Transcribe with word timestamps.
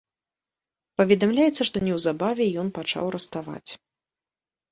Паведамляецца, 1.01 1.61
што 1.69 1.77
неўзабаве 1.87 2.45
ён 2.61 2.67
пачаў 2.77 3.05
раставаць. 3.17 3.71